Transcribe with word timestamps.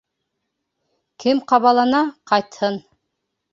Кем 1.25 1.43
ҡабалана, 1.53 2.01
ҡайтһын! 2.35 2.83